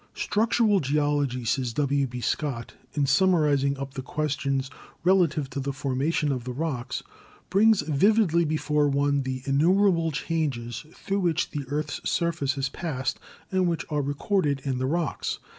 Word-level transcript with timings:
"Structural 0.15 0.79
geology," 0.79 1.45
says 1.45 1.73
W. 1.73 2.07
B. 2.07 2.21
Scott, 2.21 2.73
in 2.95 3.05
summarizing 3.05 3.77
up 3.77 3.93
the 3.93 4.01
questions 4.01 4.67
relative 5.03 5.47
to 5.51 5.59
the 5.59 5.71
formation 5.71 6.31
of 6.31 6.43
the 6.43 6.53
rocks, 6.53 7.03
"brings 7.51 7.83
vividly 7.83 8.43
before 8.43 8.87
one 8.89 9.21
the 9.21 9.43
innumerable 9.45 10.09
changes 10.11 10.85
through 10.91 11.19
which 11.19 11.51
the 11.51 11.65
earth's 11.67 12.01
surface 12.09 12.55
has 12.55 12.67
passed 12.67 13.19
and 13.51 13.67
which 13.67 13.85
are 13.91 14.01
recorded 14.01 14.59
in 14.65 14.79
the 14.79 14.87
rocks. 14.87 15.37